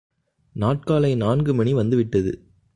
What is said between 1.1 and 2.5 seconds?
நான்கு மணி வந்து விட்டது.